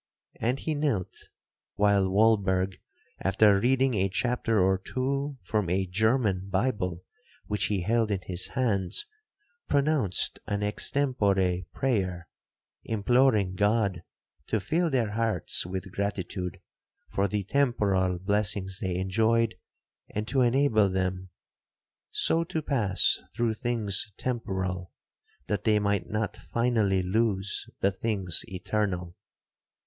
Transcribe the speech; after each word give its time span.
''—and 0.39 0.61
he 0.61 0.73
knelt, 0.73 1.13
while 1.75 2.07
Walberg, 2.09 2.79
after 3.19 3.59
reading 3.59 3.93
a 3.93 4.09
chapter 4.09 4.59
or 4.59 4.79
two 4.79 5.37
from 5.43 5.69
a 5.69 5.85
German 5.85 6.49
Bible 6.49 7.03
which 7.45 7.65
he 7.65 7.81
held 7.81 8.09
in 8.09 8.21
his 8.23 8.47
hands, 8.57 9.05
pronounced 9.69 10.39
an 10.47 10.63
extempore 10.63 11.65
prayer, 11.71 12.27
imploring 12.83 13.53
God 13.53 14.01
to 14.47 14.59
fill 14.59 14.89
their 14.89 15.11
hearts 15.11 15.67
with 15.67 15.91
gratitude 15.91 16.59
for 17.11 17.27
the 17.27 17.43
temporal 17.43 18.17
blessings 18.17 18.79
they 18.79 18.95
enjoyed, 18.95 19.53
and 20.09 20.27
to 20.29 20.41
enable 20.41 20.89
them 20.89 21.29
'so 22.09 22.43
to 22.45 22.63
pass 22.63 23.19
through 23.35 23.53
things 23.53 24.11
temporal, 24.17 24.93
that 25.45 25.63
they 25.63 25.77
might 25.77 26.09
not 26.09 26.35
finally 26.37 27.03
lose 27.03 27.67
the 27.81 27.91
things 27.91 28.41
eternal.' 28.47 29.15